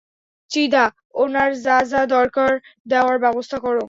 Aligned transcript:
চিদা, 0.51 0.85
ওনার 1.15 1.49
যা 1.65 1.77
যা 1.91 2.01
দরকার 2.07 2.51
দেওয়ার 2.87 3.17
ব্যবস্থা 3.19 3.57
কোরো। 3.59 3.79